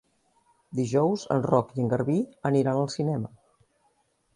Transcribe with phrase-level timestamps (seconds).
[0.79, 2.19] Dijous en Roc i en Garbí
[2.53, 3.35] aniran al cinema.